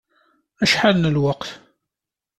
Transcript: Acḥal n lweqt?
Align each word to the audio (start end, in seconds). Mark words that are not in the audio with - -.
Acḥal 0.63 0.95
n 0.99 1.11
lweqt? 1.15 1.49